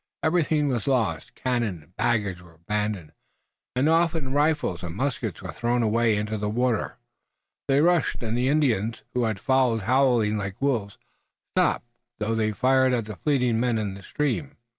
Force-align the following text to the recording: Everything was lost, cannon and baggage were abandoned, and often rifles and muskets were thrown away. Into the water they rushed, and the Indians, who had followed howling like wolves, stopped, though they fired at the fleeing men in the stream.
Everything 0.23 0.67
was 0.69 0.87
lost, 0.87 1.35
cannon 1.35 1.83
and 1.83 1.95
baggage 1.95 2.41
were 2.41 2.55
abandoned, 2.55 3.11
and 3.75 3.87
often 3.87 4.33
rifles 4.33 4.81
and 4.81 4.95
muskets 4.95 5.43
were 5.43 5.51
thrown 5.53 5.83
away. 5.83 6.15
Into 6.15 6.39
the 6.39 6.49
water 6.49 6.97
they 7.67 7.81
rushed, 7.81 8.23
and 8.23 8.35
the 8.35 8.49
Indians, 8.49 9.03
who 9.13 9.25
had 9.25 9.39
followed 9.39 9.83
howling 9.83 10.39
like 10.39 10.59
wolves, 10.59 10.97
stopped, 11.55 11.85
though 12.17 12.33
they 12.33 12.51
fired 12.51 12.93
at 12.93 13.05
the 13.05 13.15
fleeing 13.15 13.59
men 13.59 13.77
in 13.77 13.93
the 13.93 14.01
stream. 14.01 14.57